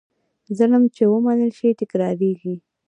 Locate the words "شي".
1.57-1.69